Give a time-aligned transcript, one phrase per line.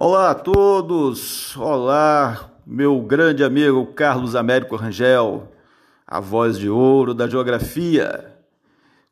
[0.00, 5.50] Olá a todos, olá, meu grande amigo Carlos Américo Rangel,
[6.06, 8.32] a voz de ouro da geografia.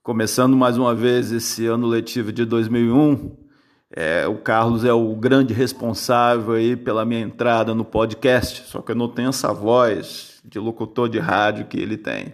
[0.00, 3.36] Começando mais uma vez esse ano letivo de 2001,
[3.90, 8.92] é, o Carlos é o grande responsável aí pela minha entrada no podcast, só que
[8.92, 12.32] eu não tenho essa voz de locutor de rádio que ele tem.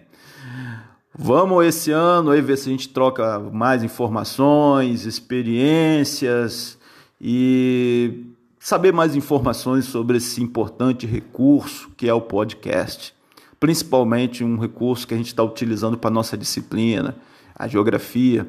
[1.11, 6.77] Vamos esse ano aí ver se a gente troca mais informações, experiências
[7.19, 8.31] e
[8.63, 13.13] saber mais informações sobre esse importante recurso que é o podcast,
[13.59, 17.13] principalmente um recurso que a gente está utilizando para nossa disciplina,
[17.53, 18.47] a geografia.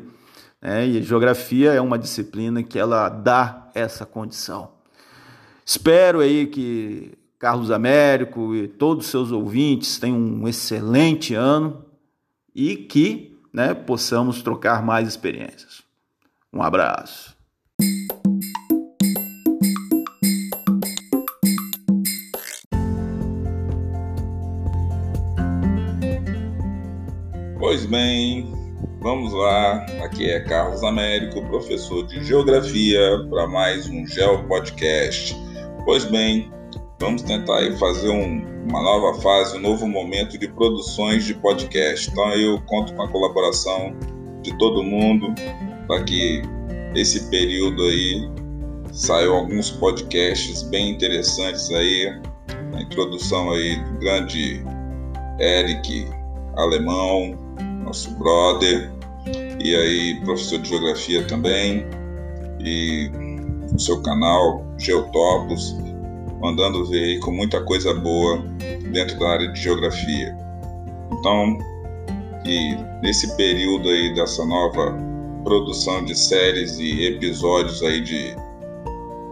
[0.62, 0.87] Né?
[0.87, 4.70] E a geografia é uma disciplina que ela dá essa condição.
[5.66, 11.84] Espero aí que Carlos Américo e todos os seus ouvintes tenham um excelente ano
[12.54, 15.82] e que né, possamos trocar mais experiências.
[16.52, 17.34] Um abraço.
[27.65, 28.46] Pois bem,
[29.01, 29.87] vamos lá.
[30.04, 35.34] Aqui é Carlos Américo, professor de Geografia, para mais um Geo Podcast.
[35.87, 36.52] Pois bem,
[37.01, 42.10] vamos tentar aí fazer um, uma nova fase, um novo momento de produções de podcast.
[42.10, 43.96] Então eu conto com a colaboração
[44.43, 45.34] de todo mundo
[45.87, 46.43] para que
[46.95, 48.30] esse período aí
[48.93, 52.12] saiam alguns podcasts bem interessantes aí.
[52.74, 54.62] A introdução aí do grande
[55.40, 56.06] Eric
[56.59, 57.43] Alemão,
[57.85, 58.90] nosso brother,
[59.63, 61.87] e aí professor de geografia também,
[62.60, 63.10] e
[63.74, 65.77] o seu canal Geotopos,
[66.41, 68.38] mandando ver aí com muita coisa boa
[68.93, 70.37] dentro da área de geografia.
[71.12, 71.59] Então,
[72.44, 74.94] e nesse período aí dessa nova
[75.43, 78.34] produção de séries e episódios aí de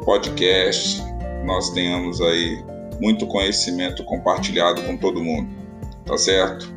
[0.05, 1.03] podcast,
[1.45, 2.63] nós tenhamos aí
[3.01, 5.49] muito conhecimento compartilhado com todo mundo,
[6.05, 6.73] tá certo?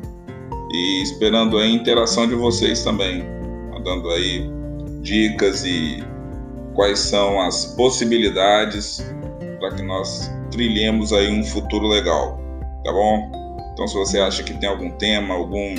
[0.72, 3.24] E esperando a interação de vocês também,
[3.70, 4.50] mandando aí
[5.00, 6.02] dicas e
[6.74, 9.00] quais são as possibilidades
[9.58, 12.38] para que nós trilhemos aí um futuro legal,
[12.84, 13.30] tá bom?
[13.72, 15.74] Então, se você acha que tem algum tema, algum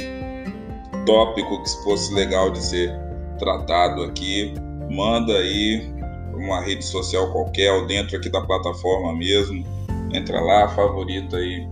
[1.06, 2.94] tópico que fosse legal de ser
[3.40, 4.54] tratado aqui,
[4.90, 5.92] manda aí
[6.36, 9.66] uma rede social qualquer ou dentro aqui da plataforma mesmo.
[10.14, 11.68] Entra lá, favorita aí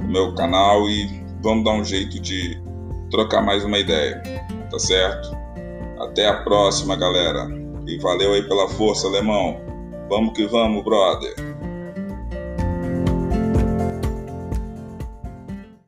[0.00, 2.60] o meu canal e vamos dar um jeito de
[3.10, 4.22] trocar mais uma ideia,
[4.70, 5.36] tá certo?
[6.00, 7.48] Até a próxima, galera.
[7.86, 9.60] E valeu aí pela força, alemão.
[10.08, 11.34] Vamos que vamos, brother.